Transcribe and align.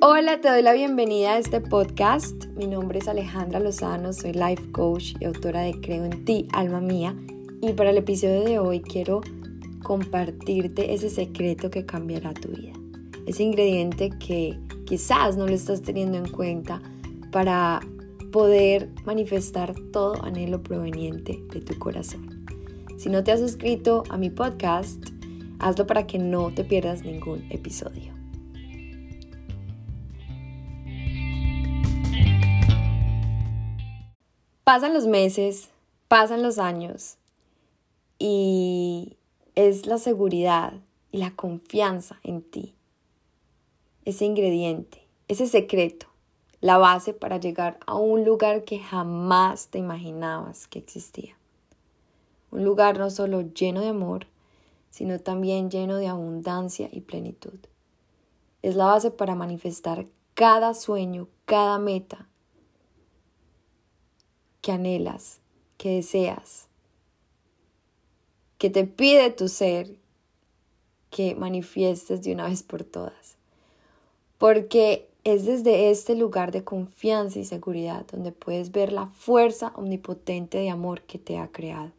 Hola, 0.00 0.40
te 0.40 0.48
doy 0.48 0.62
la 0.62 0.74
bienvenida 0.74 1.32
a 1.32 1.38
este 1.38 1.60
podcast. 1.60 2.46
Mi 2.54 2.68
nombre 2.68 3.00
es 3.00 3.08
Alejandra 3.08 3.58
Lozano, 3.58 4.12
soy 4.12 4.32
life 4.32 4.70
coach 4.70 5.14
y 5.18 5.24
autora 5.24 5.62
de 5.62 5.72
Creo 5.80 6.04
en 6.04 6.24
ti, 6.24 6.46
alma 6.52 6.80
mía. 6.80 7.16
Y 7.60 7.72
para 7.72 7.90
el 7.90 7.96
episodio 7.96 8.44
de 8.44 8.60
hoy 8.60 8.80
quiero 8.80 9.22
compartirte 9.82 10.94
ese 10.94 11.10
secreto 11.10 11.68
que 11.70 11.84
cambiará 11.84 12.32
tu 12.32 12.50
vida. 12.50 12.74
Ese 13.26 13.42
ingrediente 13.42 14.10
que 14.20 14.56
quizás 14.86 15.36
no 15.36 15.48
lo 15.48 15.54
estás 15.54 15.82
teniendo 15.82 16.16
en 16.16 16.28
cuenta 16.28 16.80
para 17.32 17.80
poder 18.30 18.90
manifestar 19.04 19.74
todo 19.92 20.22
anhelo 20.22 20.62
proveniente 20.62 21.42
de 21.52 21.60
tu 21.60 21.76
corazón. 21.76 22.44
Si 22.98 23.08
no 23.08 23.24
te 23.24 23.32
has 23.32 23.40
suscrito 23.40 24.04
a 24.10 24.16
mi 24.16 24.30
podcast, 24.30 25.04
hazlo 25.58 25.88
para 25.88 26.06
que 26.06 26.20
no 26.20 26.54
te 26.54 26.62
pierdas 26.62 27.02
ningún 27.02 27.44
episodio. 27.50 28.17
Pasan 34.68 34.92
los 34.92 35.06
meses, 35.06 35.70
pasan 36.08 36.42
los 36.42 36.58
años 36.58 37.16
y 38.18 39.16
es 39.54 39.86
la 39.86 39.96
seguridad 39.96 40.74
y 41.10 41.16
la 41.16 41.34
confianza 41.34 42.20
en 42.22 42.42
ti. 42.42 42.74
Ese 44.04 44.26
ingrediente, 44.26 45.06
ese 45.26 45.46
secreto, 45.46 46.08
la 46.60 46.76
base 46.76 47.14
para 47.14 47.38
llegar 47.38 47.80
a 47.86 47.94
un 47.94 48.26
lugar 48.26 48.64
que 48.64 48.78
jamás 48.78 49.68
te 49.68 49.78
imaginabas 49.78 50.66
que 50.66 50.80
existía. 50.80 51.34
Un 52.50 52.62
lugar 52.62 52.98
no 52.98 53.08
solo 53.08 53.40
lleno 53.40 53.80
de 53.80 53.88
amor, 53.88 54.26
sino 54.90 55.18
también 55.18 55.70
lleno 55.70 55.96
de 55.96 56.08
abundancia 56.08 56.90
y 56.92 57.00
plenitud. 57.00 57.58
Es 58.60 58.76
la 58.76 58.84
base 58.84 59.10
para 59.10 59.34
manifestar 59.34 60.04
cada 60.34 60.74
sueño, 60.74 61.26
cada 61.46 61.78
meta 61.78 62.28
que 64.60 64.72
anhelas, 64.72 65.40
que 65.76 65.90
deseas, 65.90 66.68
que 68.58 68.70
te 68.70 68.84
pide 68.84 69.30
tu 69.30 69.48
ser 69.48 69.96
que 71.10 71.34
manifiestes 71.34 72.22
de 72.22 72.32
una 72.32 72.48
vez 72.48 72.62
por 72.62 72.84
todas. 72.84 73.36
Porque 74.36 75.08
es 75.24 75.46
desde 75.46 75.90
este 75.90 76.14
lugar 76.14 76.52
de 76.52 76.64
confianza 76.64 77.38
y 77.38 77.44
seguridad 77.44 78.06
donde 78.10 78.32
puedes 78.32 78.72
ver 78.72 78.92
la 78.92 79.06
fuerza 79.06 79.72
omnipotente 79.76 80.58
de 80.58 80.70
amor 80.70 81.02
que 81.02 81.18
te 81.18 81.38
ha 81.38 81.48
creado. 81.48 81.92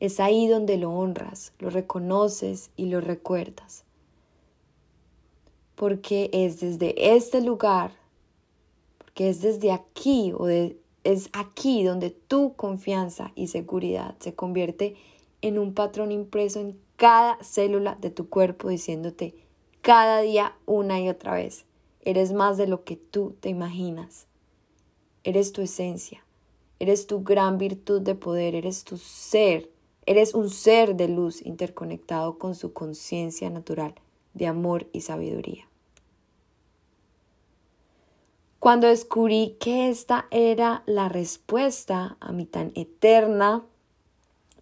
Es 0.00 0.20
ahí 0.20 0.46
donde 0.46 0.76
lo 0.76 0.92
honras, 0.92 1.52
lo 1.58 1.70
reconoces 1.70 2.70
y 2.76 2.86
lo 2.86 3.00
recuerdas. 3.00 3.84
Porque 5.74 6.30
es 6.32 6.60
desde 6.60 7.14
este 7.14 7.40
lugar, 7.40 7.92
porque 8.98 9.28
es 9.28 9.40
desde 9.40 9.72
aquí 9.72 10.32
o 10.36 10.46
de, 10.46 10.76
es 11.08 11.30
aquí 11.32 11.84
donde 11.84 12.10
tu 12.10 12.54
confianza 12.54 13.32
y 13.34 13.46
seguridad 13.46 14.16
se 14.18 14.34
convierte 14.34 14.94
en 15.40 15.58
un 15.58 15.72
patrón 15.72 16.12
impreso 16.12 16.60
en 16.60 16.78
cada 16.96 17.42
célula 17.42 17.96
de 17.98 18.10
tu 18.10 18.28
cuerpo 18.28 18.68
diciéndote 18.68 19.34
cada 19.80 20.20
día 20.20 20.54
una 20.66 21.00
y 21.00 21.08
otra 21.08 21.32
vez, 21.32 21.64
eres 22.02 22.32
más 22.34 22.58
de 22.58 22.66
lo 22.66 22.84
que 22.84 22.96
tú 22.96 23.34
te 23.40 23.48
imaginas. 23.48 24.26
Eres 25.24 25.52
tu 25.52 25.62
esencia, 25.62 26.26
eres 26.78 27.06
tu 27.06 27.22
gran 27.22 27.56
virtud 27.56 28.02
de 28.02 28.14
poder, 28.14 28.54
eres 28.54 28.84
tu 28.84 28.98
ser, 28.98 29.70
eres 30.04 30.34
un 30.34 30.50
ser 30.50 30.94
de 30.94 31.08
luz 31.08 31.40
interconectado 31.40 32.38
con 32.38 32.54
su 32.54 32.74
conciencia 32.74 33.48
natural 33.48 33.94
de 34.34 34.46
amor 34.46 34.88
y 34.92 35.00
sabiduría. 35.00 35.67
Cuando 38.60 38.88
descubrí 38.88 39.56
que 39.60 39.88
esta 39.88 40.26
era 40.32 40.82
la 40.86 41.08
respuesta 41.08 42.16
a 42.18 42.32
mi 42.32 42.44
tan 42.44 42.72
eterna 42.74 43.64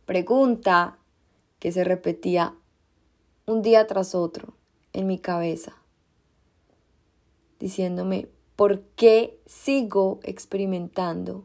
pregunta 0.05 0.99
que 1.59 1.73
se 1.73 1.83
repetía 1.83 2.55
un 3.47 3.62
día 3.62 3.87
tras 3.87 4.15
otro 4.15 4.53
en 4.93 5.06
mi 5.06 5.19
cabeza, 5.19 5.77
diciéndome, 7.59 8.29
¿por 8.55 8.83
qué 8.97 9.41
sigo 9.47 10.21
experimentando 10.25 11.45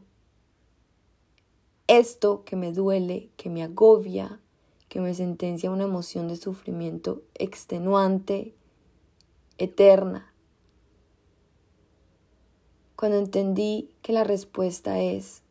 esto 1.86 2.44
que 2.44 2.56
me 2.56 2.72
duele, 2.72 3.30
que 3.38 3.48
me 3.48 3.62
agobia, 3.62 4.40
que 4.90 5.00
me 5.00 5.14
sentencia 5.14 5.70
a 5.70 5.72
una 5.72 5.84
emoción 5.84 6.28
de 6.28 6.36
sufrimiento 6.36 7.22
extenuante, 7.34 8.54
eterna? 9.56 10.31
Cuando 13.02 13.18
entendí 13.18 13.90
que 14.00 14.12
la 14.12 14.22
respuesta 14.22 15.00
es, 15.00 15.42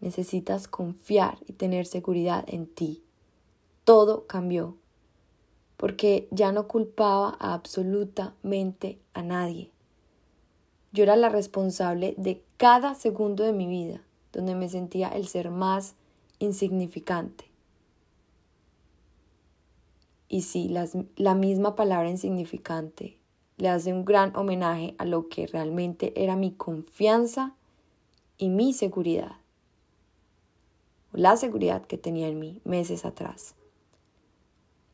necesitas 0.00 0.66
confiar 0.66 1.36
y 1.46 1.52
tener 1.52 1.84
seguridad 1.84 2.42
en 2.46 2.66
ti, 2.66 3.04
todo 3.84 4.26
cambió, 4.26 4.74
porque 5.76 6.26
ya 6.30 6.50
no 6.52 6.66
culpaba 6.66 7.36
a 7.38 7.52
absolutamente 7.52 8.98
a 9.12 9.22
nadie. 9.22 9.70
Yo 10.90 11.02
era 11.02 11.16
la 11.16 11.28
responsable 11.28 12.14
de 12.16 12.42
cada 12.56 12.94
segundo 12.94 13.44
de 13.44 13.52
mi 13.52 13.66
vida, 13.66 14.02
donde 14.32 14.54
me 14.54 14.70
sentía 14.70 15.08
el 15.08 15.28
ser 15.28 15.50
más 15.50 15.96
insignificante. 16.38 17.44
Y 20.30 20.40
sí, 20.40 20.74
la 21.16 21.34
misma 21.34 21.76
palabra 21.76 22.08
insignificante 22.08 23.17
le 23.58 23.68
hace 23.68 23.92
un 23.92 24.04
gran 24.04 24.34
homenaje 24.36 24.94
a 24.98 25.04
lo 25.04 25.28
que 25.28 25.46
realmente 25.46 26.12
era 26.16 26.36
mi 26.36 26.52
confianza 26.52 27.54
y 28.38 28.48
mi 28.48 28.72
seguridad. 28.72 29.32
La 31.12 31.36
seguridad 31.36 31.84
que 31.84 31.98
tenía 31.98 32.28
en 32.28 32.38
mí 32.38 32.60
meses 32.64 33.04
atrás. 33.04 33.54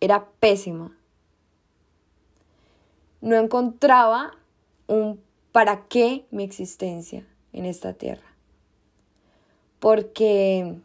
Era 0.00 0.30
pésima. 0.40 0.96
No 3.20 3.36
encontraba 3.36 4.32
un 4.86 5.20
para 5.52 5.86
qué 5.86 6.26
mi 6.30 6.42
existencia 6.42 7.26
en 7.52 7.66
esta 7.66 7.92
tierra. 7.92 8.34
Porque 9.78 10.78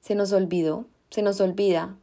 se 0.00 0.14
nos 0.14 0.32
olvidó, 0.32 0.86
se 1.10 1.22
nos 1.22 1.40
olvida 1.40 1.96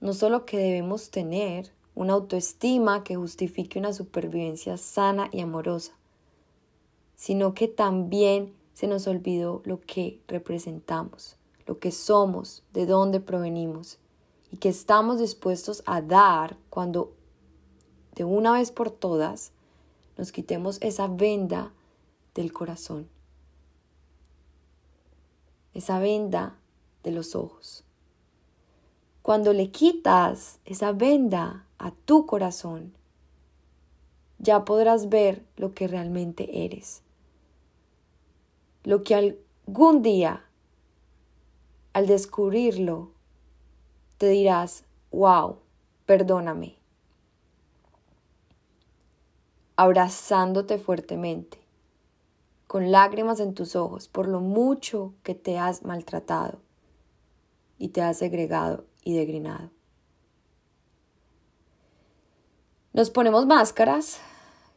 no 0.00 0.12
solo 0.12 0.44
que 0.44 0.58
debemos 0.58 1.10
tener 1.10 1.72
una 1.94 2.14
autoestima 2.14 3.04
que 3.04 3.16
justifique 3.16 3.78
una 3.78 3.92
supervivencia 3.92 4.76
sana 4.76 5.28
y 5.32 5.40
amorosa, 5.40 5.92
sino 7.14 7.54
que 7.54 7.68
también 7.68 8.54
se 8.72 8.86
nos 8.86 9.06
olvidó 9.06 9.62
lo 9.64 9.80
que 9.80 10.20
representamos, 10.26 11.36
lo 11.66 11.78
que 11.78 11.92
somos, 11.92 12.62
de 12.72 12.86
dónde 12.86 13.20
provenimos 13.20 13.98
y 14.50 14.56
que 14.56 14.68
estamos 14.68 15.18
dispuestos 15.18 15.82
a 15.86 16.00
dar 16.00 16.56
cuando 16.70 17.12
de 18.14 18.24
una 18.24 18.52
vez 18.52 18.70
por 18.70 18.90
todas 18.90 19.52
nos 20.16 20.32
quitemos 20.32 20.78
esa 20.82 21.08
venda 21.08 21.72
del 22.34 22.52
corazón, 22.52 23.08
esa 25.74 25.98
venda 25.98 26.58
de 27.02 27.12
los 27.12 27.34
ojos. 27.34 27.84
Cuando 29.22 29.52
le 29.52 29.70
quitas 29.70 30.58
esa 30.64 30.92
venda 30.92 31.66
a 31.82 31.90
tu 31.90 32.26
corazón, 32.26 32.94
ya 34.38 34.64
podrás 34.64 35.08
ver 35.08 35.44
lo 35.56 35.74
que 35.74 35.88
realmente 35.88 36.64
eres. 36.64 37.02
Lo 38.84 39.02
que 39.02 39.16
algún 39.16 40.00
día, 40.00 40.44
al 41.92 42.06
descubrirlo, 42.06 43.10
te 44.16 44.28
dirás, 44.28 44.84
wow, 45.10 45.58
perdóname. 46.06 46.76
Abrazándote 49.74 50.78
fuertemente, 50.78 51.58
con 52.68 52.92
lágrimas 52.92 53.40
en 53.40 53.54
tus 53.54 53.74
ojos 53.74 54.06
por 54.06 54.28
lo 54.28 54.40
mucho 54.40 55.14
que 55.24 55.34
te 55.34 55.58
has 55.58 55.84
maltratado 55.84 56.60
y 57.76 57.88
te 57.88 58.02
has 58.02 58.18
segregado 58.18 58.84
y 59.02 59.16
degrinado. 59.16 59.70
Nos 62.94 63.08
ponemos 63.08 63.46
máscaras 63.46 64.18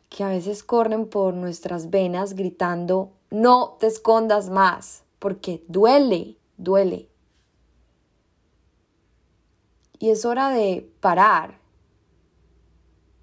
que 0.08 0.24
a 0.24 0.30
veces 0.30 0.64
corren 0.64 1.10
por 1.10 1.34
nuestras 1.34 1.90
venas 1.90 2.34
gritando, 2.34 3.12
no 3.30 3.76
te 3.78 3.88
escondas 3.88 4.50
más, 4.50 5.04
porque 5.20 5.66
duele, 5.68 6.38
duele. 6.56 7.10
Y 10.00 10.12
es 10.12 10.24
hora 10.24 10.50
de 10.50 10.90
parar, 11.02 11.60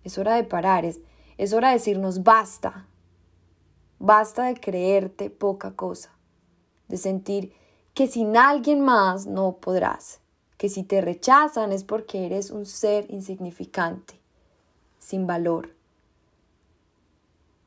es 0.05 0.19
hora 0.19 0.35
de 0.35 0.45
parar, 0.45 0.85
es, 0.85 1.01
es 1.39 1.55
hora 1.55 1.69
de 1.69 1.75
decirnos 1.75 2.23
basta, 2.23 2.87
basta 3.99 4.45
de 4.45 4.61
creerte 4.61 5.31
poca 5.31 5.75
cosa, 5.75 6.19
de 6.89 6.99
sentir 6.99 7.55
que 7.95 8.09
sin 8.09 8.37
alguien 8.37 8.83
más 8.83 9.27
no 9.27 9.57
podrás, 9.57 10.21
que 10.59 10.69
si 10.69 10.83
te 10.83 11.01
rechazan 11.01 11.73
es 11.73 11.83
porque 11.83 12.27
eres 12.27 12.51
un 12.51 12.67
ser 12.67 13.11
insignificante 13.11 14.22
sin 15.03 15.27
valor. 15.27 15.75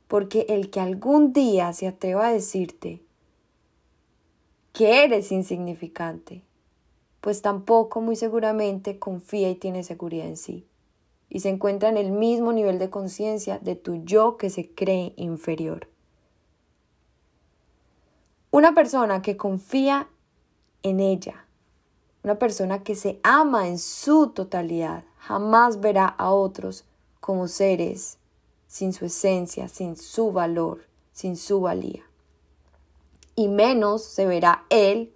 Porque 0.07 0.45
el 0.47 0.69
que 0.69 0.79
algún 0.79 1.33
día 1.33 1.73
se 1.73 1.87
atreva 1.87 2.27
a 2.27 2.33
decirte 2.33 3.01
que 4.71 5.03
eres 5.03 5.31
insignificante, 5.31 6.43
pues 7.19 7.41
tampoco 7.41 8.01
muy 8.01 8.15
seguramente 8.15 8.99
confía 8.99 9.49
y 9.49 9.55
tiene 9.55 9.83
seguridad 9.83 10.27
en 10.27 10.37
sí, 10.37 10.65
y 11.29 11.41
se 11.41 11.49
encuentra 11.49 11.89
en 11.89 11.97
el 11.97 12.11
mismo 12.11 12.53
nivel 12.53 12.79
de 12.79 12.89
conciencia 12.89 13.59
de 13.59 13.75
tu 13.75 14.03
yo 14.05 14.37
que 14.37 14.49
se 14.49 14.73
cree 14.73 15.13
inferior. 15.17 15.89
Una 18.51 18.73
persona 18.73 19.21
que 19.21 19.35
confía 19.35 20.07
en 20.83 21.01
ella, 21.01 21.47
una 22.23 22.39
persona 22.39 22.83
que 22.83 22.95
se 22.95 23.19
ama 23.23 23.67
en 23.67 23.77
su 23.77 24.29
totalidad, 24.29 25.03
jamás 25.17 25.81
verá 25.81 26.05
a 26.05 26.31
otros 26.31 26.85
como 27.25 27.47
seres 27.47 28.19
sin 28.67 28.93
su 28.93 29.05
esencia, 29.05 29.67
sin 29.67 29.97
su 29.97 30.31
valor, 30.31 30.85
sin 31.11 31.37
su 31.37 31.59
valía. 31.59 32.03
Y 33.35 33.47
menos 33.47 34.03
se 34.03 34.27
verá 34.27 34.67
él 34.69 35.11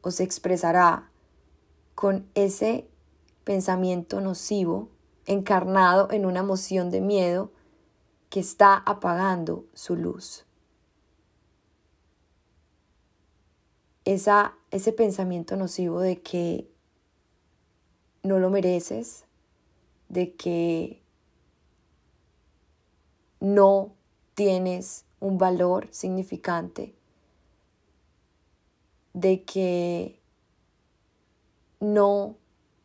o 0.00 0.10
se 0.10 0.22
expresará 0.22 1.10
con 1.94 2.26
ese 2.34 2.88
pensamiento 3.44 4.22
nocivo 4.22 4.88
encarnado 5.26 6.10
en 6.10 6.24
una 6.24 6.40
emoción 6.40 6.90
de 6.90 7.02
miedo 7.02 7.50
que 8.30 8.40
está 8.40 8.76
apagando 8.86 9.66
su 9.74 9.96
luz. 9.96 10.46
esa, 14.04 14.54
ese 14.70 14.92
pensamiento 14.92 15.56
nocivo 15.56 16.00
de 16.00 16.20
que 16.20 16.70
no 18.22 18.38
lo 18.38 18.48
mereces, 18.48 19.23
de 20.08 20.34
que 20.34 21.02
no 23.40 23.92
tienes 24.34 25.04
un 25.20 25.38
valor 25.38 25.88
significante, 25.90 26.94
de 29.12 29.44
que 29.44 30.18
no 31.80 32.36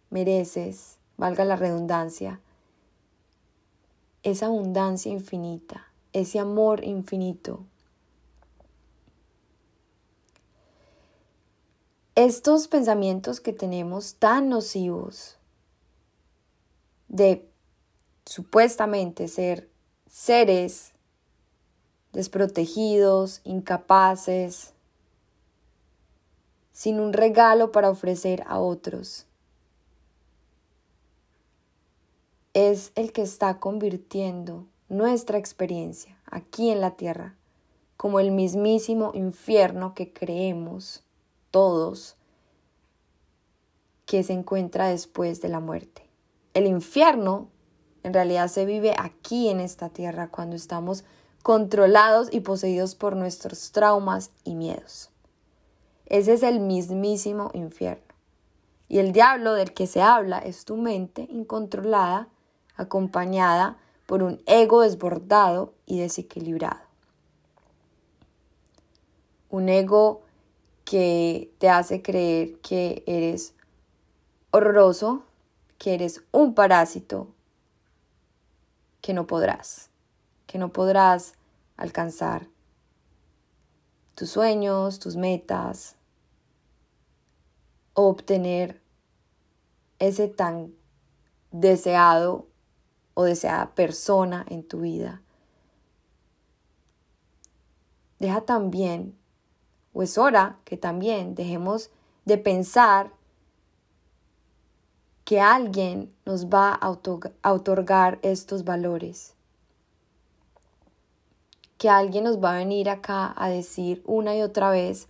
mereces, 0.10 0.98
valga 1.18 1.46
la 1.46 1.56
redundancia, 1.56 2.40
esa 4.24 4.48
abundancia 4.48 5.12
infinita, 5.12 5.88
ese 6.14 6.40
amor 6.40 6.84
infinito. 6.84 7.66
Estos 12.16 12.68
pensamientos 12.68 13.40
que 13.40 13.54
tenemos 13.54 14.16
tan 14.16 14.50
nocivos 14.50 15.39
de 17.10 17.50
supuestamente 18.26 19.28
ser 19.28 19.70
seres 20.08 20.94
desprotegidos, 22.14 23.42
incapaces, 23.44 24.74
sin 26.72 27.00
un 27.00 27.14
regalo 27.14 27.72
para 27.72 27.90
ofrecer 27.90 28.44
a 28.48 28.60
otros. 28.60 29.26
Es 32.54 32.92
el 32.96 33.12
que 33.12 33.22
está 33.22 33.60
convirtiendo 33.60 34.66
nuestra 34.88 35.38
experiencia 35.38 36.18
aquí 36.26 36.72
en 36.72 36.82
la 36.82 36.92
tierra 36.92 37.36
como 37.96 38.20
el 38.20 38.32
mismísimo 38.32 39.12
infierno 39.14 39.94
que 39.94 40.14
creemos 40.14 41.04
todos 41.52 42.16
que 44.06 44.24
se 44.24 44.34
encuentra 44.34 44.88
después 44.88 45.42
de 45.42 45.50
la 45.50 45.60
muerte. 45.60 46.09
El 46.54 46.66
infierno 46.66 47.50
en 48.04 48.14
realidad 48.14 48.48
se 48.48 48.66
vive 48.66 48.96
aquí 48.98 49.50
en 49.50 49.60
esta 49.60 49.90
tierra 49.90 50.30
cuando 50.30 50.56
estamos 50.56 51.04
controlados 51.44 52.30
y 52.32 52.42
poseídos 52.42 52.96
por 52.96 53.16
nuestros 53.16 53.72
traumas 53.72 54.32
y 54.44 54.56
miedos. 54.56 55.10
Ese 56.06 56.34
es 56.34 56.44
el 56.44 56.60
mismísimo 56.60 57.52
infierno. 57.54 58.04
Y 58.88 58.98
el 58.98 59.12
diablo 59.12 59.54
del 59.54 59.74
que 59.74 59.86
se 59.86 60.02
habla 60.02 60.40
es 60.40 60.66
tu 60.66 60.76
mente 60.76 61.28
incontrolada, 61.30 62.28
acompañada 62.76 63.78
por 64.08 64.24
un 64.24 64.42
ego 64.48 64.82
desbordado 64.82 65.74
y 65.86 66.00
desequilibrado. 66.00 66.82
Un 69.52 69.70
ego 69.70 70.22
que 70.84 71.52
te 71.60 71.70
hace 71.70 72.02
creer 72.02 72.58
que 72.62 73.04
eres 73.06 73.54
horroroso, 74.50 75.24
que 75.80 75.96
eres 75.96 76.22
un 76.32 76.54
parásito, 76.54 77.34
que 79.02 79.14
no 79.14 79.26
podrás, 79.26 79.90
que 80.46 80.60
no 80.60 80.72
podrás 80.72 81.34
alcanzar 81.78 82.48
tus 84.14 84.30
sueños, 84.30 85.00
tus 85.00 85.16
metas, 85.16 85.96
obtener 87.94 88.82
ese 90.00 90.28
tan 90.28 90.76
deseado 91.52 92.48
o 93.14 93.24
deseada 93.24 93.74
persona 93.74 94.46
en 94.50 94.68
tu 94.68 94.82
vida. 94.82 95.22
Deja 98.20 98.42
también 98.42 99.18
o 99.94 100.04
es 100.04 100.18
hora 100.18 100.60
que 100.66 100.76
también 100.76 101.36
dejemos 101.36 101.90
de 102.26 102.38
pensar 102.38 103.14
que 105.30 105.40
alguien 105.40 106.12
nos 106.26 106.48
va 106.48 106.74
a 106.74 106.90
otorgar 107.52 108.18
estos 108.24 108.64
valores. 108.64 109.36
Que 111.78 111.88
alguien 111.88 112.24
nos 112.24 112.44
va 112.44 112.56
a 112.56 112.58
venir 112.58 112.90
acá 112.90 113.36
a 113.38 113.48
decir 113.48 114.02
una 114.08 114.36
y 114.36 114.42
otra 114.42 114.72
vez, 114.72 115.08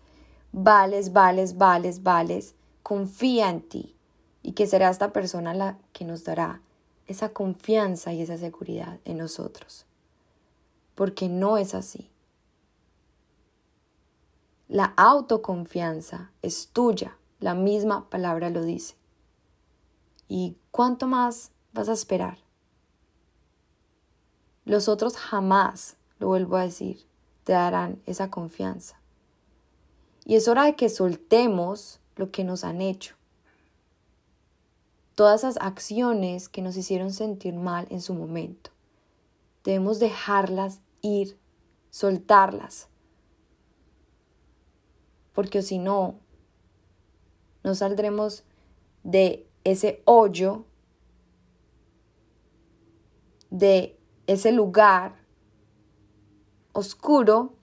vales, 0.51 1.13
vales, 1.13 1.57
vales, 1.57 2.03
vales, 2.03 2.53
confía 2.83 3.49
en 3.49 3.61
ti. 3.61 3.95
Y 4.43 4.51
que 4.51 4.67
será 4.67 4.89
esta 4.89 5.13
persona 5.13 5.53
la 5.53 5.77
que 5.93 6.03
nos 6.03 6.25
dará 6.25 6.61
esa 7.07 7.29
confianza 7.29 8.11
y 8.11 8.21
esa 8.21 8.37
seguridad 8.37 8.99
en 9.05 9.19
nosotros. 9.19 9.85
Porque 10.95 11.29
no 11.29 11.57
es 11.57 11.73
así. 11.73 12.11
La 14.67 14.93
autoconfianza 14.97 16.31
es 16.41 16.67
tuya, 16.73 17.15
la 17.39 17.53
misma 17.53 18.09
palabra 18.09 18.49
lo 18.49 18.63
dice. 18.63 18.98
¿Y 20.29 20.57
cuánto 20.69 21.07
más 21.07 21.51
vas 21.73 21.89
a 21.89 21.93
esperar? 21.93 22.37
Los 24.63 24.87
otros 24.87 25.17
jamás, 25.17 25.97
lo 26.19 26.27
vuelvo 26.27 26.55
a 26.55 26.63
decir, 26.63 27.07
te 27.43 27.53
darán 27.53 27.99
esa 28.05 28.29
confianza. 28.29 29.01
Y 30.25 30.35
es 30.35 30.47
hora 30.47 30.65
de 30.65 30.75
que 30.75 30.89
soltemos 30.89 31.99
lo 32.15 32.29
que 32.29 32.43
nos 32.43 32.63
han 32.63 32.79
hecho. 32.79 33.15
Todas 35.15 35.43
esas 35.43 35.57
acciones 35.59 36.47
que 36.47 36.61
nos 36.61 36.77
hicieron 36.77 37.11
sentir 37.11 37.55
mal 37.55 37.87
en 37.89 37.99
su 37.99 38.13
momento. 38.13 38.69
Debemos 39.63 39.99
dejarlas 39.99 40.79
ir, 41.01 41.39
soltarlas, 41.89 42.87
porque 45.33 45.63
si 45.63 45.79
no, 45.79 46.19
no 47.63 47.73
saldremos 47.73 48.43
de 49.03 49.48
ese 49.63 50.01
hoyo, 50.05 50.65
de 53.49 53.97
ese 54.27 54.51
lugar 54.51 55.15
oscuro 56.73 57.53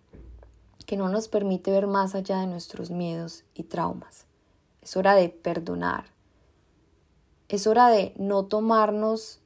que 0.86 0.96
no 0.96 1.08
nos 1.08 1.28
permite 1.28 1.70
ver 1.70 1.86
más 1.86 2.14
allá 2.14 2.40
de 2.40 2.46
nuestros 2.46 2.90
miedos 2.90 3.44
y 3.54 3.64
traumas. 3.64 4.26
Es 4.82 4.96
hora 4.96 5.14
de 5.14 5.28
perdonar. 5.28 6.06
Es 7.48 7.66
hora 7.66 7.88
de 7.88 8.14
no 8.16 8.44
tomarnos 8.44 9.40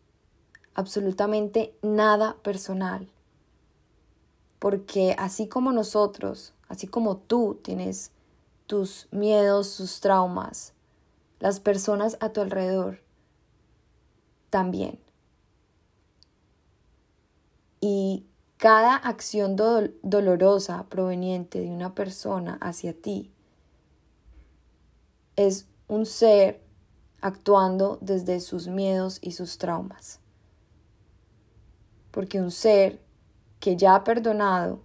absolutamente 0.74 1.74
nada 1.82 2.36
personal. 2.42 3.08
Porque 4.58 5.14
así 5.18 5.48
como 5.48 5.72
nosotros, 5.72 6.52
así 6.68 6.86
como 6.86 7.16
tú 7.16 7.58
tienes 7.62 8.12
tus 8.66 9.08
miedos, 9.10 9.76
tus 9.76 10.00
traumas, 10.00 10.74
las 11.40 11.58
personas 11.58 12.16
a 12.20 12.32
tu 12.32 12.40
alrededor 12.40 13.00
también. 14.50 15.00
Y 17.80 18.26
cada 18.58 18.94
acción 18.94 19.56
dolorosa 19.56 20.84
proveniente 20.90 21.60
de 21.60 21.70
una 21.70 21.94
persona 21.94 22.58
hacia 22.60 22.92
ti 22.92 23.32
es 25.36 25.66
un 25.88 26.04
ser 26.04 26.62
actuando 27.22 27.98
desde 28.02 28.40
sus 28.40 28.68
miedos 28.68 29.18
y 29.22 29.32
sus 29.32 29.56
traumas. 29.56 30.20
Porque 32.10 32.40
un 32.40 32.50
ser 32.50 33.00
que 33.60 33.76
ya 33.76 33.94
ha 33.94 34.04
perdonado 34.04 34.82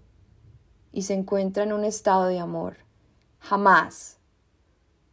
y 0.93 1.01
se 1.01 1.13
encuentra 1.13 1.63
en 1.63 1.73
un 1.73 1.83
estado 1.83 2.25
de 2.25 2.39
amor 2.39 2.77
jamás 3.39 4.19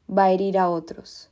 va 0.08 0.24
a 0.24 0.30
herir 0.30 0.56
a 0.56 0.70
otros. 0.70 1.31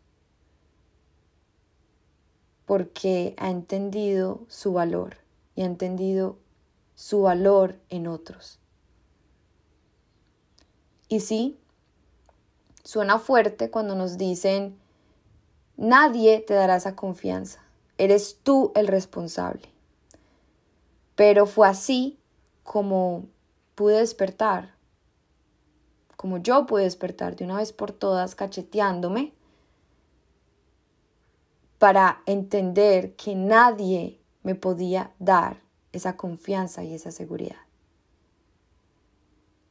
Porque 2.70 3.34
ha 3.36 3.50
entendido 3.50 4.42
su 4.46 4.72
valor 4.72 5.16
y 5.56 5.62
ha 5.62 5.64
entendido 5.64 6.38
su 6.94 7.22
valor 7.22 7.80
en 7.88 8.06
otros. 8.06 8.60
Y 11.08 11.18
sí, 11.18 11.58
suena 12.84 13.18
fuerte 13.18 13.72
cuando 13.72 13.96
nos 13.96 14.18
dicen, 14.18 14.78
nadie 15.76 16.38
te 16.38 16.54
dará 16.54 16.76
esa 16.76 16.94
confianza, 16.94 17.58
eres 17.98 18.38
tú 18.40 18.70
el 18.76 18.86
responsable. 18.86 19.68
Pero 21.16 21.46
fue 21.46 21.66
así 21.66 22.20
como 22.62 23.24
pude 23.74 23.98
despertar, 23.98 24.76
como 26.16 26.38
yo 26.38 26.66
pude 26.66 26.84
despertar 26.84 27.34
de 27.34 27.46
una 27.46 27.56
vez 27.56 27.72
por 27.72 27.90
todas 27.90 28.36
cacheteándome 28.36 29.34
para 31.80 32.20
entender 32.26 33.16
que 33.16 33.34
nadie 33.34 34.20
me 34.42 34.54
podía 34.54 35.14
dar 35.18 35.62
esa 35.92 36.14
confianza 36.14 36.84
y 36.84 36.92
esa 36.92 37.10
seguridad. 37.10 37.56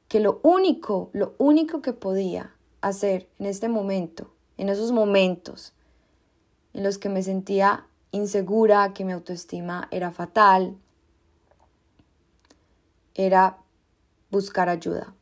Que 0.08 0.20
lo 0.20 0.40
único, 0.42 1.12
lo 1.14 1.36
único 1.38 1.84
que 1.84 1.94
podía 1.94 2.56
hacer 2.82 3.30
en 3.38 3.46
este 3.46 3.70
momento, 3.70 4.34
en 4.58 4.70
esos 4.70 4.92
momentos 4.92 5.74
en 6.74 6.82
los 6.82 6.98
que 6.98 7.10
me 7.10 7.22
sentía 7.22 7.86
insegura, 8.10 8.92
que 8.92 9.06
mi 9.06 9.12
autoestima 9.12 9.88
era 9.92 10.10
fatal, 10.10 10.76
era 13.14 13.60
buscar 14.32 14.68
ayuda. 14.68 15.14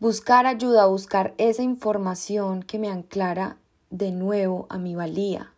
Buscar 0.00 0.44
ayuda, 0.46 0.86
buscar 0.86 1.34
esa 1.38 1.62
información 1.62 2.64
que 2.64 2.80
me 2.80 2.90
anclara 2.90 3.58
de 3.90 4.10
nuevo 4.12 4.66
a 4.68 4.78
mi 4.78 4.94
valía, 4.94 5.52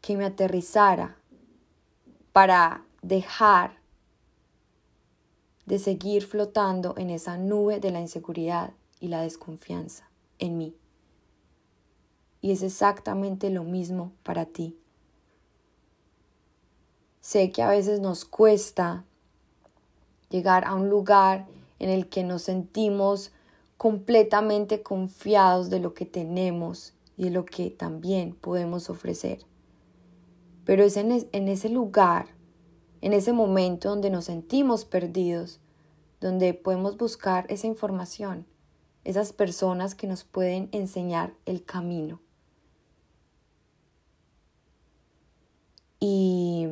que 0.00 0.16
me 0.16 0.24
aterrizara 0.24 1.16
para 2.32 2.84
dejar 3.02 3.78
de 5.66 5.78
seguir 5.78 6.26
flotando 6.26 6.94
en 6.98 7.10
esa 7.10 7.36
nube 7.38 7.80
de 7.80 7.90
la 7.90 8.00
inseguridad 8.00 8.74
y 9.00 9.08
la 9.08 9.22
desconfianza 9.22 10.08
en 10.38 10.58
mí. 10.58 10.76
Y 12.40 12.52
es 12.52 12.62
exactamente 12.62 13.48
lo 13.50 13.64
mismo 13.64 14.12
para 14.22 14.44
ti. 14.46 14.78
Sé 17.20 17.50
que 17.52 17.62
a 17.62 17.68
veces 17.68 18.00
nos 18.00 18.26
cuesta 18.26 19.04
llegar 20.28 20.66
a 20.66 20.74
un 20.74 20.90
lugar 20.90 21.46
en 21.78 21.88
el 21.88 22.08
que 22.08 22.22
nos 22.22 22.42
sentimos 22.42 23.32
completamente 23.84 24.82
confiados 24.82 25.68
de 25.68 25.78
lo 25.78 25.92
que 25.92 26.06
tenemos 26.06 26.94
y 27.18 27.24
de 27.24 27.30
lo 27.30 27.44
que 27.44 27.68
también 27.68 28.34
podemos 28.34 28.88
ofrecer. 28.88 29.44
Pero 30.64 30.84
es 30.84 30.96
en, 30.96 31.12
ese 31.12 31.68
lugar, 31.68 32.28
en 33.02 33.12
ese 33.12 33.34
momento 33.34 33.90
donde 33.90 34.08
nos 34.08 34.24
sentimos 34.24 34.86
perdidos, 34.86 35.60
donde 36.18 36.54
podemos 36.54 36.96
buscar 36.96 37.44
esa 37.50 37.66
información, 37.66 38.46
esas 39.04 39.34
personas 39.34 39.94
que 39.94 40.06
nos 40.06 40.24
pueden 40.24 40.70
enseñar 40.72 41.34
el 41.44 41.62
camino. 41.62 42.22
Y 46.00 46.68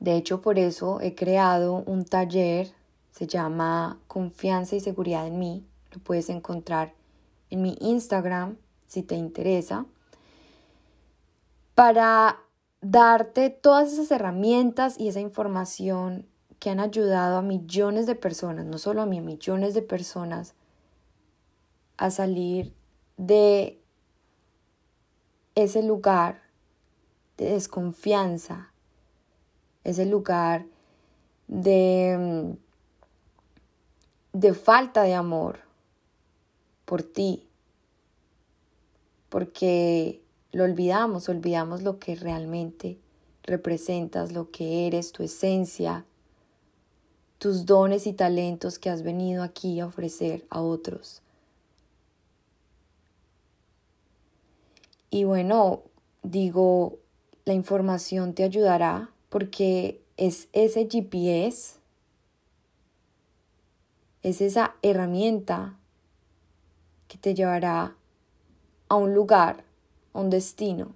de 0.00 0.16
hecho 0.16 0.42
por 0.42 0.58
eso 0.58 1.00
he 1.00 1.14
creado 1.14 1.84
un 1.86 2.04
taller 2.04 2.74
se 3.12 3.28
llama 3.28 4.00
Confianza 4.08 4.74
y 4.74 4.80
Seguridad 4.80 5.26
en 5.26 5.38
mí. 5.38 5.64
Puedes 6.02 6.28
encontrar 6.28 6.94
en 7.50 7.62
mi 7.62 7.76
Instagram 7.80 8.56
si 8.86 9.02
te 9.02 9.14
interesa. 9.14 9.86
Para 11.74 12.40
darte 12.80 13.50
todas 13.50 13.92
esas 13.92 14.10
herramientas 14.10 14.98
y 14.98 15.08
esa 15.08 15.20
información 15.20 16.26
que 16.58 16.70
han 16.70 16.80
ayudado 16.80 17.38
a 17.38 17.42
millones 17.42 18.06
de 18.06 18.14
personas, 18.14 18.64
no 18.64 18.78
solo 18.78 19.02
a 19.02 19.06
mí, 19.06 19.18
a 19.18 19.22
millones 19.22 19.74
de 19.74 19.82
personas 19.82 20.54
a 21.96 22.10
salir 22.10 22.74
de 23.16 23.80
ese 25.54 25.82
lugar 25.82 26.42
de 27.36 27.52
desconfianza, 27.52 28.72
ese 29.84 30.06
lugar 30.06 30.66
de 31.48 32.16
mm, 32.18 32.66
de 34.38 34.52
falta 34.52 35.02
de 35.02 35.14
amor 35.14 35.60
por 36.86 37.02
ti, 37.02 37.46
porque 39.28 40.22
lo 40.52 40.64
olvidamos, 40.64 41.28
olvidamos 41.28 41.82
lo 41.82 41.98
que 41.98 42.16
realmente 42.16 42.98
representas, 43.42 44.32
lo 44.32 44.50
que 44.50 44.86
eres, 44.86 45.12
tu 45.12 45.22
esencia, 45.22 46.06
tus 47.38 47.66
dones 47.66 48.06
y 48.06 48.14
talentos 48.14 48.78
que 48.78 48.88
has 48.88 49.02
venido 49.02 49.42
aquí 49.42 49.78
a 49.80 49.86
ofrecer 49.86 50.46
a 50.48 50.62
otros. 50.62 51.20
Y 55.10 55.24
bueno, 55.24 55.82
digo, 56.22 56.98
la 57.44 57.52
información 57.52 58.32
te 58.32 58.44
ayudará 58.44 59.10
porque 59.28 60.00
es 60.16 60.48
ese 60.54 60.88
GPS 60.90 61.76
es 64.26 64.40
esa 64.40 64.74
herramienta 64.82 65.78
te 67.20 67.34
llevará 67.34 67.96
a 68.88 68.94
un 68.96 69.14
lugar, 69.14 69.64
a 70.12 70.20
un 70.20 70.30
destino. 70.30 70.94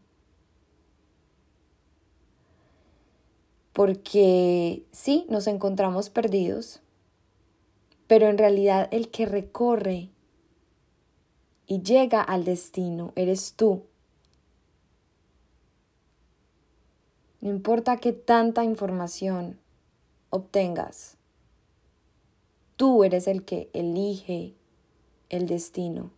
Porque 3.72 4.84
sí, 4.92 5.26
nos 5.28 5.46
encontramos 5.46 6.10
perdidos, 6.10 6.80
pero 8.06 8.28
en 8.28 8.38
realidad 8.38 8.88
el 8.90 9.10
que 9.10 9.26
recorre 9.26 10.10
y 11.66 11.82
llega 11.82 12.20
al 12.20 12.44
destino 12.44 13.12
eres 13.14 13.54
tú. 13.54 13.84
No 17.40 17.48
importa 17.48 17.96
qué 17.96 18.12
tanta 18.12 18.64
información 18.64 19.58
obtengas, 20.30 21.16
Tú 22.80 23.04
eres 23.04 23.28
el 23.28 23.44
que 23.44 23.68
elige 23.74 24.54
el 25.30 25.46
destino. 25.46 26.10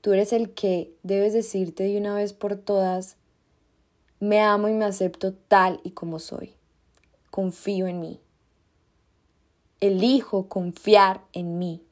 Tú 0.00 0.12
eres 0.12 0.32
el 0.32 0.54
que 0.54 0.94
debes 1.02 1.32
decirte 1.32 1.82
de 1.82 1.98
una 1.98 2.14
vez 2.14 2.32
por 2.32 2.56
todas, 2.56 3.16
me 4.20 4.40
amo 4.40 4.68
y 4.68 4.72
me 4.72 4.84
acepto 4.84 5.34
tal 5.34 5.80
y 5.82 5.90
como 5.90 6.18
soy. 6.18 6.54
Confío 7.30 7.86
en 7.86 8.00
mí. 8.00 8.20
Elijo 9.80 10.48
confiar 10.48 11.22
en 11.32 11.58
mí. 11.58 11.82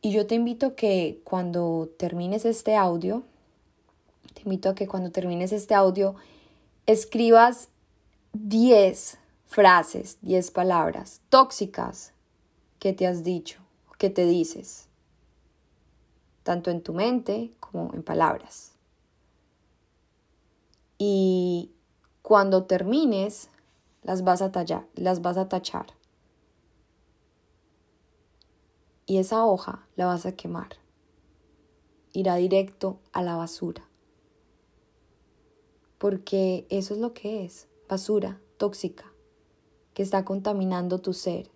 Y 0.00 0.10
yo 0.10 0.26
te 0.26 0.34
invito 0.34 0.74
que 0.74 1.20
cuando 1.24 1.90
termines 1.98 2.44
este 2.44 2.74
audio, 2.74 3.22
te 4.34 4.42
invito 4.42 4.70
a 4.70 4.74
que 4.74 4.88
cuando 4.88 5.10
termines 5.10 5.52
este 5.52 5.74
audio, 5.74 6.14
escribas 6.86 7.68
10 8.32 9.18
frases, 9.46 10.18
10 10.22 10.50
palabras 10.50 11.20
tóxicas 11.28 12.12
que 12.78 12.92
te 12.92 13.06
has 13.06 13.24
dicho, 13.24 13.60
que 13.98 14.10
te 14.10 14.26
dices, 14.26 14.88
tanto 16.42 16.70
en 16.70 16.82
tu 16.82 16.92
mente 16.92 17.52
como 17.60 17.92
en 17.94 18.02
palabras. 18.02 18.72
Y 20.98 21.72
cuando 22.22 22.64
termines, 22.64 23.50
las 24.02 24.22
vas 24.22 24.42
a 24.42 24.52
tallar, 24.52 24.86
las 24.94 25.22
vas 25.22 25.36
a 25.36 25.48
tachar. 25.48 25.86
Y 29.04 29.18
esa 29.18 29.44
hoja 29.44 29.86
la 29.96 30.06
vas 30.06 30.26
a 30.26 30.32
quemar. 30.32 30.76
Irá 32.12 32.36
directo 32.36 32.98
a 33.12 33.22
la 33.22 33.36
basura. 33.36 33.88
Porque 35.98 36.66
eso 36.70 36.94
es 36.94 37.00
lo 37.00 37.12
que 37.12 37.44
es, 37.44 37.68
basura 37.88 38.40
tóxica 38.56 39.12
que 39.94 40.02
está 40.02 40.24
contaminando 40.24 40.98
tu 40.98 41.14
ser, 41.14 41.50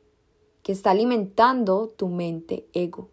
que 0.63 0.73
está 0.73 0.91
alimentando 0.91 1.89
tu 1.89 2.09
mente 2.09 2.69
ego. 2.73 3.09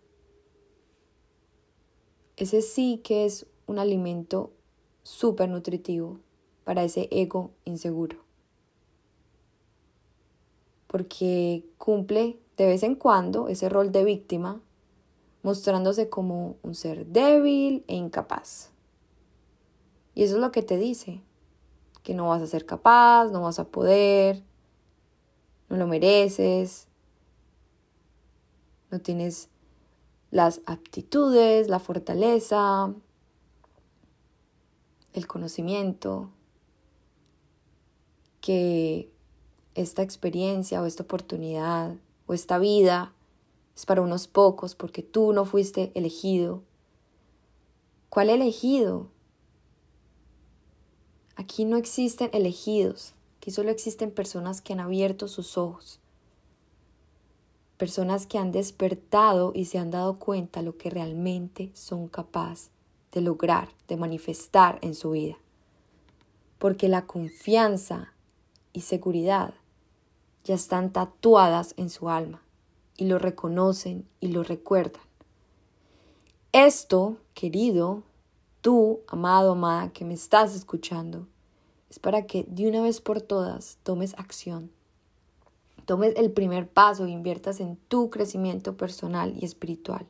Ese 2.35 2.61
sí 2.61 3.01
que 3.03 3.25
es 3.25 3.47
un 3.65 3.79
alimento 3.79 4.51
súper 5.03 5.49
nutritivo 5.49 6.19
para 6.63 6.83
ese 6.83 7.07
ego 7.11 7.51
inseguro. 7.65 8.17
Porque 10.87 11.65
cumple 11.77 12.39
de 12.57 12.65
vez 12.65 12.83
en 12.83 12.95
cuando 12.95 13.47
ese 13.47 13.69
rol 13.69 13.91
de 13.91 14.03
víctima, 14.03 14.61
mostrándose 15.43 16.09
como 16.09 16.57
un 16.63 16.75
ser 16.75 17.05
débil 17.07 17.83
e 17.87 17.95
incapaz. 17.95 18.71
Y 20.13 20.23
eso 20.23 20.35
es 20.35 20.41
lo 20.41 20.51
que 20.51 20.63
te 20.63 20.77
dice, 20.77 21.21
que 22.03 22.13
no 22.13 22.29
vas 22.29 22.41
a 22.41 22.47
ser 22.47 22.65
capaz, 22.65 23.29
no 23.31 23.41
vas 23.41 23.59
a 23.59 23.67
poder, 23.67 24.43
no 25.69 25.77
lo 25.77 25.87
mereces, 25.87 26.87
no 28.91 28.99
tienes 28.99 29.49
las 30.31 30.61
aptitudes, 30.65 31.67
la 31.67 31.79
fortaleza, 31.79 32.93
el 35.13 35.27
conocimiento 35.27 36.29
que 38.41 39.11
esta 39.75 40.01
experiencia 40.01 40.81
o 40.81 40.85
esta 40.85 41.03
oportunidad 41.03 41.95
o 42.25 42.33
esta 42.33 42.59
vida 42.59 43.13
es 43.75 43.85
para 43.85 44.01
unos 44.01 44.27
pocos 44.27 44.75
porque 44.75 45.03
tú 45.03 45.33
no 45.33 45.45
fuiste 45.45 45.91
elegido. 45.95 46.63
¿Cuál 48.09 48.29
elegido? 48.29 49.09
Aquí 51.35 51.65
no 51.65 51.77
existen 51.77 52.31
elegidos, 52.33 53.13
aquí 53.37 53.51
solo 53.51 53.69
existen 53.69 54.09
personas 54.09 54.61
que 54.61 54.73
han 54.73 54.79
abierto 54.79 55.27
sus 55.27 55.57
ojos, 55.57 55.99
personas 57.77 58.25
que 58.25 58.37
han 58.37 58.51
despertado 58.51 59.51
y 59.55 59.65
se 59.65 59.77
han 59.77 59.91
dado 59.91 60.19
cuenta 60.19 60.61
lo 60.61 60.77
que 60.77 60.89
realmente 60.89 61.71
son 61.73 62.07
capaces 62.07 62.71
de 63.11 63.21
lograr, 63.21 63.69
de 63.87 63.97
manifestar 63.97 64.79
en 64.81 64.95
su 64.95 65.11
vida. 65.11 65.37
Porque 66.59 66.89
la 66.89 67.05
confianza 67.05 68.13
y 68.73 68.81
seguridad 68.81 69.53
ya 70.43 70.55
están 70.55 70.91
tatuadas 70.91 71.73
en 71.77 71.89
su 71.89 72.09
alma 72.09 72.41
y 72.95 73.05
lo 73.05 73.19
reconocen 73.19 74.07
y 74.19 74.29
lo 74.29 74.43
recuerdan. 74.43 75.01
Esto, 76.51 77.17
querido, 77.33 78.03
tú, 78.61 79.01
amado, 79.07 79.51
amada, 79.51 79.89
que 79.89 80.05
me 80.05 80.15
estás 80.15 80.55
escuchando, 80.55 81.27
es 81.89 81.99
para 81.99 82.25
que 82.25 82.45
de 82.47 82.67
una 82.67 82.81
vez 82.81 83.01
por 83.01 83.21
todas 83.21 83.77
tomes 83.83 84.13
acción. 84.17 84.71
Tomes 85.87 86.17
el 86.17 86.33
primer 86.33 86.67
paso 86.67 87.05
e 87.05 87.11
inviertas 87.11 87.61
en 87.61 87.77
tu 87.87 88.09
crecimiento 88.09 88.75
personal 88.75 89.33
y 89.39 89.45
espiritual. 89.45 90.05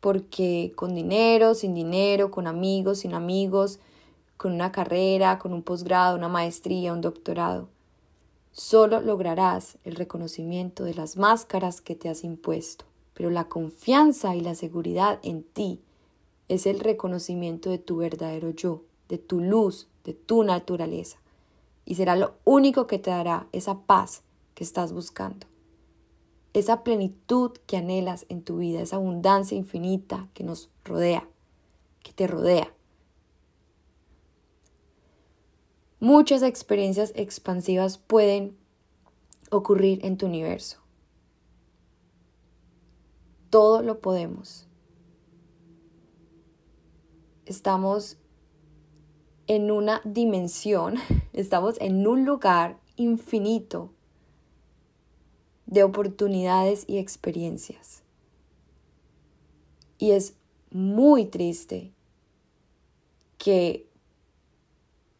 Porque 0.00 0.72
con 0.74 0.94
dinero, 0.94 1.54
sin 1.54 1.74
dinero, 1.74 2.30
con 2.30 2.46
amigos, 2.46 3.00
sin 3.00 3.12
amigos, 3.12 3.78
con 4.38 4.52
una 4.52 4.72
carrera, 4.72 5.38
con 5.38 5.52
un 5.52 5.62
posgrado, 5.62 6.16
una 6.16 6.30
maestría, 6.30 6.94
un 6.94 7.02
doctorado, 7.02 7.68
solo 8.52 9.02
lograrás 9.02 9.76
el 9.84 9.96
reconocimiento 9.96 10.84
de 10.84 10.94
las 10.94 11.18
máscaras 11.18 11.82
que 11.82 11.94
te 11.94 12.08
has 12.08 12.24
impuesto. 12.24 12.86
Pero 13.12 13.28
la 13.28 13.50
confianza 13.50 14.34
y 14.34 14.40
la 14.40 14.54
seguridad 14.54 15.20
en 15.22 15.42
ti 15.42 15.82
es 16.48 16.64
el 16.64 16.80
reconocimiento 16.80 17.68
de 17.68 17.76
tu 17.76 17.98
verdadero 17.98 18.48
yo, 18.48 18.84
de 19.10 19.18
tu 19.18 19.42
luz, 19.42 19.88
de 20.04 20.14
tu 20.14 20.42
naturaleza. 20.42 21.18
Y 21.86 21.94
será 21.94 22.16
lo 22.16 22.34
único 22.44 22.86
que 22.86 22.98
te 22.98 23.10
dará 23.10 23.48
esa 23.52 23.78
paz 23.86 24.22
que 24.54 24.64
estás 24.64 24.92
buscando. 24.92 25.46
Esa 26.52 26.82
plenitud 26.82 27.52
que 27.66 27.76
anhelas 27.76 28.26
en 28.28 28.42
tu 28.42 28.58
vida, 28.58 28.80
esa 28.82 28.96
abundancia 28.96 29.56
infinita 29.56 30.28
que 30.34 30.42
nos 30.42 30.68
rodea, 30.84 31.28
que 32.02 32.12
te 32.12 32.26
rodea. 32.26 32.74
Muchas 36.00 36.42
experiencias 36.42 37.12
expansivas 37.14 37.98
pueden 37.98 38.56
ocurrir 39.50 40.04
en 40.04 40.16
tu 40.16 40.26
universo. 40.26 40.80
Todo 43.48 43.82
lo 43.82 44.00
podemos. 44.00 44.66
Estamos 47.44 48.18
en 49.46 49.70
una 49.70 50.00
dimensión, 50.04 50.96
estamos 51.32 51.76
en 51.80 52.06
un 52.06 52.24
lugar 52.24 52.78
infinito 52.96 53.90
de 55.66 55.82
oportunidades 55.82 56.84
y 56.86 56.98
experiencias. 56.98 58.02
Y 59.98 60.12
es 60.12 60.34
muy 60.70 61.26
triste 61.26 61.92
que 63.38 63.88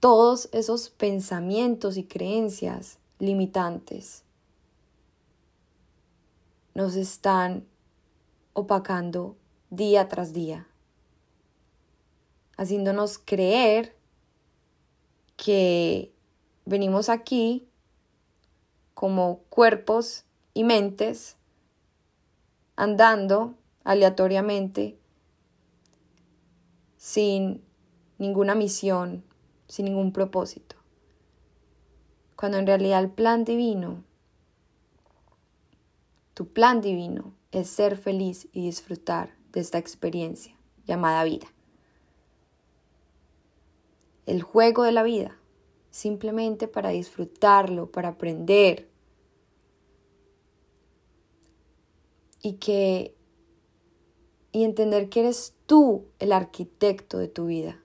todos 0.01 0.49
esos 0.53 0.91
pensamientos 0.91 1.97
y 1.97 2.05
creencias 2.05 2.99
limitantes 3.19 4.23
nos 6.75 6.95
están 6.97 7.67
opacando 8.53 9.37
día 9.71 10.09
tras 10.09 10.33
día, 10.33 10.69
haciéndonos 12.57 13.19
creer 13.19 13.96
que 15.37 16.13
venimos 16.65 17.09
aquí 17.09 17.69
como 18.95 19.41
cuerpos 19.51 20.25
y 20.55 20.65
mentes 20.65 21.37
andando 22.77 23.55
aleatoriamente 23.85 24.99
sin 26.97 27.63
ninguna 28.19 28.55
misión, 28.55 29.23
sin 29.69 29.85
ningún 29.85 30.13
propósito. 30.13 30.77
Cuando 32.35 32.59
en 32.59 32.67
realidad 32.67 33.01
el 33.01 33.11
plan 33.11 33.45
divino, 33.45 34.03
tu 36.35 36.49
plan 36.49 36.81
divino 36.81 37.35
es 37.53 37.69
ser 37.69 37.97
feliz 37.97 38.49
y 38.53 38.67
disfrutar 38.67 39.37
de 39.53 39.61
esta 39.61 39.79
experiencia 39.79 40.57
llamada 40.87 41.25
vida 41.25 41.47
el 44.27 44.43
juego 44.43 44.83
de 44.83 44.93
la 44.93 45.03
vida, 45.03 45.39
simplemente 45.91 46.69
para 46.69 46.91
disfrutarlo, 46.91 47.91
para 47.91 48.11
aprender. 48.11 48.89
Y 52.43 52.55
que 52.55 53.17
y 54.57 54.65
entender 54.65 55.11
que 55.11 55.21
eres 55.21 55.53
tú 55.67 56.07
el 56.19 56.33
arquitecto 56.33 57.19
de 57.19 57.29
tu 57.29 57.45
vida, 57.45 57.79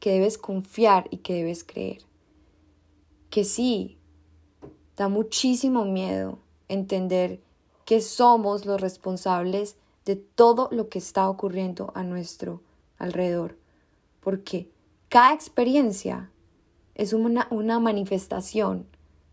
que 0.00 0.10
debes 0.10 0.38
confiar 0.38 1.06
y 1.10 1.18
que 1.18 1.34
debes 1.34 1.64
creer. 1.64 1.98
Que 3.28 3.44
sí, 3.44 3.98
da 4.96 5.08
muchísimo 5.08 5.84
miedo 5.84 6.38
entender 6.68 7.42
que 7.84 8.00
somos 8.00 8.64
los 8.64 8.80
responsables 8.80 9.76
de 10.06 10.16
todo 10.16 10.70
lo 10.72 10.88
que 10.88 10.98
está 10.98 11.28
ocurriendo 11.28 11.92
a 11.94 12.02
nuestro 12.04 12.62
alrededor, 12.96 13.58
porque 14.20 14.70
cada 15.08 15.32
experiencia 15.32 16.30
es 16.94 17.12
una, 17.12 17.48
una 17.50 17.80
manifestación 17.80 18.86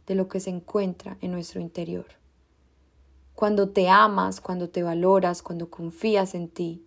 de 0.08 0.16
lo 0.16 0.28
que 0.28 0.40
se 0.40 0.50
encuentra 0.50 1.18
en 1.22 1.32
nuestro 1.32 1.60
interior. 1.60 2.06
Cuando 3.34 3.70
te 3.70 3.90
amas, 3.90 4.40
cuando 4.40 4.70
te 4.70 4.84
valoras, 4.84 5.42
cuando 5.42 5.70
confías 5.70 6.36
en 6.36 6.48
ti, 6.48 6.86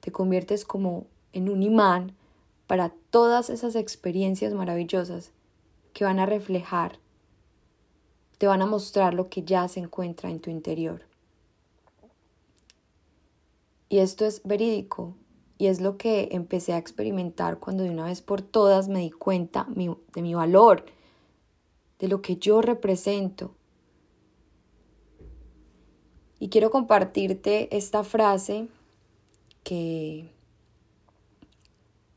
te 0.00 0.12
conviertes 0.12 0.64
como 0.64 1.06
en 1.32 1.48
un 1.48 1.62
imán 1.62 2.14
para 2.68 2.92
todas 3.10 3.50
esas 3.50 3.74
experiencias 3.74 4.54
maravillosas 4.54 5.32
que 5.92 6.04
van 6.04 6.20
a 6.20 6.26
reflejar, 6.26 6.98
te 8.38 8.46
van 8.46 8.62
a 8.62 8.66
mostrar 8.66 9.14
lo 9.14 9.28
que 9.28 9.42
ya 9.42 9.66
se 9.66 9.80
encuentra 9.80 10.30
en 10.30 10.40
tu 10.40 10.50
interior. 10.50 11.02
Y 13.88 13.98
esto 13.98 14.24
es 14.24 14.42
verídico, 14.44 15.14
y 15.58 15.66
es 15.66 15.80
lo 15.80 15.96
que 15.96 16.28
empecé 16.32 16.72
a 16.72 16.78
experimentar 16.78 17.58
cuando 17.58 17.82
de 17.82 17.90
una 17.90 18.04
vez 18.04 18.20
por 18.20 18.42
todas 18.42 18.88
me 18.88 19.00
di 19.00 19.10
cuenta 19.10 19.66
de 19.68 20.22
mi 20.22 20.34
valor, 20.34 20.84
de 21.98 22.08
lo 22.08 22.20
que 22.20 22.36
yo 22.36 22.60
represento. 22.60 23.54
Y 26.38 26.50
quiero 26.50 26.70
compartirte 26.70 27.74
esta 27.74 28.04
frase 28.04 28.68
que 29.64 30.30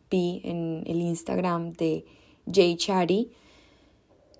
vi 0.10 0.42
en 0.44 0.84
el 0.86 1.00
Instagram 1.00 1.72
de 1.74 2.06
Jay 2.52 2.76
Chari, 2.76 3.32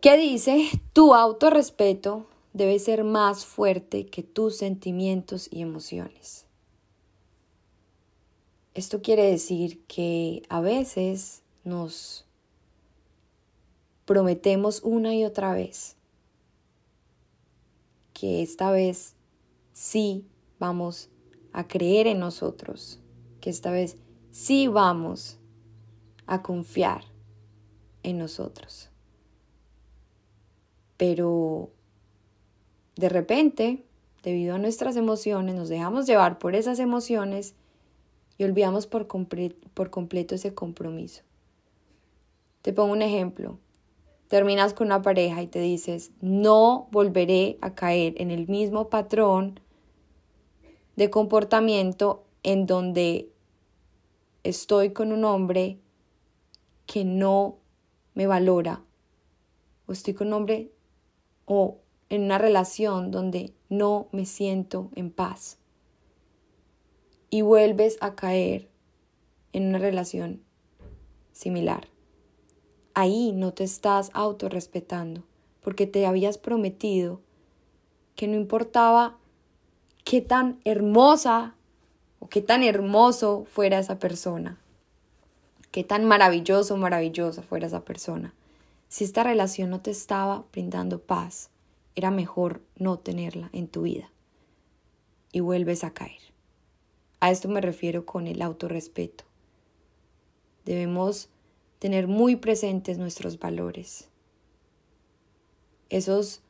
que 0.02 0.18
dice, 0.18 0.70
tu 0.92 1.14
autorrespeto 1.14 2.26
debe 2.54 2.80
ser 2.80 3.06
más 3.06 3.46
fuerte 3.46 4.08
que 4.08 4.24
tus 4.24 4.58
sentimientos 4.58 5.48
y 5.52 5.62
emociones. 5.62 6.49
Esto 8.80 9.02
quiere 9.02 9.30
decir 9.30 9.84
que 9.88 10.44
a 10.48 10.62
veces 10.62 11.44
nos 11.66 12.26
prometemos 14.06 14.82
una 14.84 15.14
y 15.14 15.26
otra 15.26 15.54
vez 15.54 15.98
que 18.14 18.42
esta 18.42 18.72
vez 18.72 19.16
sí 19.74 20.30
vamos 20.60 21.10
a 21.52 21.68
creer 21.68 22.08
en 22.08 22.20
nosotros, 22.20 23.02
que 23.42 23.50
esta 23.50 23.70
vez 23.70 23.98
sí 24.32 24.70
vamos 24.70 25.40
a 26.26 26.42
confiar 26.42 27.04
en 28.04 28.18
nosotros. 28.18 28.90
Pero 30.96 31.70
de 32.96 33.10
repente, 33.10 33.84
debido 34.24 34.56
a 34.56 34.58
nuestras 34.58 34.96
emociones, 34.96 35.54
nos 35.54 35.68
dejamos 35.68 36.08
llevar 36.08 36.40
por 36.40 36.56
esas 36.56 36.80
emociones 36.80 37.56
y 38.40 38.46
olvidamos 38.46 38.88
por, 38.88 39.06
por 39.06 39.90
completo 39.90 40.34
ese 40.34 40.56
compromiso. 40.56 41.22
Te 42.62 42.72
pongo 42.72 42.94
un 42.94 43.02
ejemplo. 43.02 43.60
Terminas 44.30 44.74
con 44.74 44.88
una 44.88 45.02
pareja 45.02 45.42
y 45.42 45.48
te 45.48 45.60
dices, 45.60 46.12
no 46.22 46.88
volveré 46.92 47.58
a 47.62 47.76
caer 47.76 48.14
en 48.18 48.32
el 48.32 48.48
mismo 48.48 48.90
patrón 48.90 49.60
de 50.96 51.10
comportamiento 51.10 52.24
en 52.44 52.66
donde 52.66 53.30
estoy 54.44 54.94
con 54.94 55.12
un 55.12 55.26
hombre 55.26 55.78
que 56.86 57.04
no 57.04 57.58
me 58.14 58.26
valora 58.26 58.84
o 59.86 59.92
estoy 59.92 60.14
con 60.14 60.28
un 60.28 60.34
hombre 60.34 60.72
o 61.46 61.80
en 62.08 62.24
una 62.24 62.38
relación 62.38 63.12
donde 63.12 63.54
no 63.68 64.08
me 64.12 64.26
siento 64.26 64.92
en 64.96 65.12
paz 65.12 65.60
y 67.30 67.42
vuelves 67.42 67.98
a 68.02 68.16
caer 68.16 68.70
en 69.54 69.68
una 69.68 69.80
relación 69.80 70.42
similar. 71.32 71.88
Ahí 72.94 73.32
no 73.32 73.54
te 73.54 73.64
estás 73.64 74.10
autorrespetando 74.14 75.24
porque 75.62 75.88
te 75.88 76.06
habías 76.06 76.38
prometido 76.38 77.22
que 78.16 78.28
no 78.28 78.36
importaba 78.36 79.18
qué 80.04 80.22
tan 80.22 80.60
hermosa 80.66 81.56
o 82.20 82.28
qué 82.28 82.42
tan 82.42 82.64
hermoso 82.64 83.46
fuera 83.46 83.80
esa 83.80 84.00
persona, 84.00 84.60
qué 85.72 85.84
tan 85.84 86.06
maravilloso 86.06 86.74
o 86.74 86.78
maravillosa 86.78 87.42
fuera 87.42 87.68
esa 87.68 87.86
persona. 87.86 88.34
Si 88.90 89.04
esta 89.04 89.24
relación 89.24 89.70
no 89.70 89.82
te 89.82 89.92
estaba 89.92 90.44
brindando 90.52 91.00
paz, 91.00 91.52
era 91.96 92.12
mejor 92.12 92.62
no 92.76 92.98
tenerla 92.98 93.50
en 93.54 93.68
tu 93.68 93.84
vida. 93.84 94.10
Y 95.32 95.42
vuelves 95.42 95.84
a 95.84 95.92
caer. 95.92 96.29
A 97.22 97.32
esto 97.32 97.50
me 97.50 97.60
refiero 97.60 98.06
con 98.06 98.28
el 98.28 98.42
autorrespeto. 98.42 99.26
Debemos 100.64 101.30
tener 101.80 102.08
muy 102.08 102.38
presentes 102.38 102.98
nuestros 102.98 103.40
valores. 103.40 104.08
Esos 105.90 106.42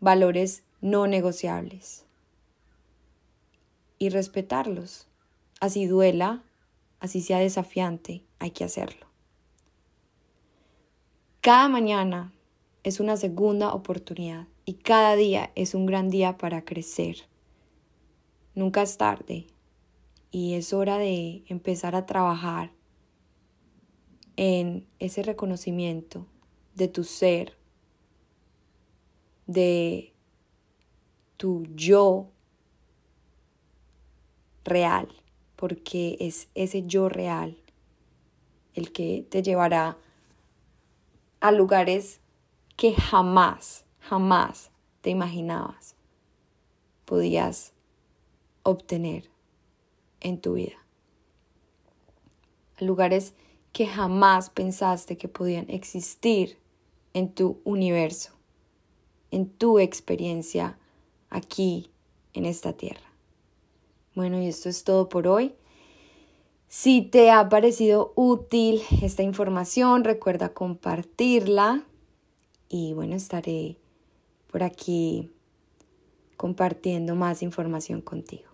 valores 0.00 0.62
no 0.80 1.06
negociables. 1.06 2.06
Y 3.98 4.08
respetarlos. 4.08 5.08
Así 5.60 5.86
duela, 5.86 6.42
así 7.00 7.20
sea 7.20 7.38
desafiante, 7.38 8.24
hay 8.38 8.50
que 8.50 8.64
hacerlo. 8.64 9.06
Cada 11.42 11.68
mañana 11.68 12.32
es 12.82 12.98
una 12.98 13.18
segunda 13.18 13.74
oportunidad 13.74 14.46
y 14.64 14.74
cada 14.74 15.16
día 15.16 15.52
es 15.54 15.74
un 15.74 15.84
gran 15.84 16.08
día 16.08 16.38
para 16.38 16.64
crecer. 16.64 17.16
Nunca 18.54 18.82
es 18.82 18.96
tarde 18.96 19.46
y 20.34 20.54
es 20.54 20.72
hora 20.72 20.98
de 20.98 21.44
empezar 21.46 21.94
a 21.94 22.06
trabajar 22.06 22.72
en 24.34 24.88
ese 24.98 25.22
reconocimiento 25.22 26.26
de 26.74 26.88
tu 26.88 27.04
ser, 27.04 27.56
de 29.46 30.12
tu 31.36 31.68
yo 31.76 32.32
real, 34.64 35.06
porque 35.54 36.16
es 36.18 36.48
ese 36.56 36.82
yo 36.82 37.08
real 37.08 37.56
el 38.74 38.90
que 38.90 39.24
te 39.30 39.40
llevará 39.40 39.98
a 41.38 41.52
lugares 41.52 42.20
que 42.76 42.92
jamás, 42.92 43.84
jamás 44.00 44.72
te 45.00 45.10
imaginabas 45.10 45.94
podías 47.04 47.72
obtener 48.64 49.33
en 50.24 50.40
tu 50.40 50.54
vida. 50.54 50.84
Lugares 52.80 53.34
que 53.72 53.86
jamás 53.86 54.50
pensaste 54.50 55.16
que 55.16 55.28
podían 55.28 55.70
existir 55.70 56.58
en 57.12 57.32
tu 57.32 57.60
universo, 57.62 58.32
en 59.30 59.48
tu 59.48 59.78
experiencia 59.78 60.76
aquí 61.30 61.90
en 62.32 62.46
esta 62.46 62.72
tierra. 62.72 63.12
Bueno, 64.16 64.40
y 64.40 64.46
esto 64.46 64.68
es 64.68 64.82
todo 64.82 65.08
por 65.08 65.28
hoy. 65.28 65.54
Si 66.68 67.02
te 67.02 67.30
ha 67.30 67.48
parecido 67.48 68.12
útil 68.16 68.82
esta 69.02 69.22
información, 69.22 70.02
recuerda 70.02 70.54
compartirla 70.54 71.84
y 72.68 72.94
bueno, 72.94 73.14
estaré 73.14 73.76
por 74.50 74.62
aquí 74.62 75.30
compartiendo 76.36 77.14
más 77.14 77.42
información 77.42 78.00
contigo. 78.00 78.53